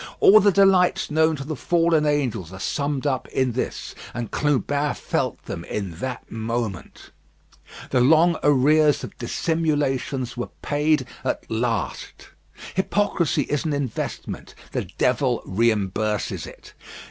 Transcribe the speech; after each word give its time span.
All 0.19 0.39
the 0.39 0.51
delights 0.51 1.11
known 1.11 1.35
to 1.35 1.43
the 1.43 1.55
fallen 1.55 2.07
angels 2.07 2.51
are 2.51 2.59
summed 2.59 3.05
up 3.05 3.27
in 3.27 3.51
this; 3.51 3.93
and 4.15 4.31
Clubin 4.31 4.95
felt 4.95 5.45
them 5.45 5.63
in 5.65 5.99
that 5.99 6.31
moment. 6.31 7.11
The 7.91 8.01
long 8.01 8.35
arrears 8.41 9.03
of 9.03 9.15
dissimulations 9.19 10.35
were 10.35 10.49
paid 10.63 11.05
at 11.23 11.47
last. 11.51 12.29
Hypocrisy 12.73 13.43
is 13.43 13.63
an 13.63 13.73
investment; 13.73 14.55
the 14.71 14.85
devil 14.97 15.43
reimburses 15.45 16.47
it. 16.47 16.73